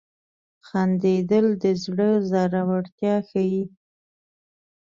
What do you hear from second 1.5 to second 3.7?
د زړه زړورتیا ښيي.